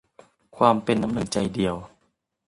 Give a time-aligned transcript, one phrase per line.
[0.57, 1.75] ความเป็นน้ำหนึ่งใจเดียว